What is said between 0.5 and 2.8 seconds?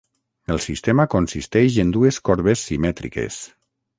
El sistema consisteix en dues corbes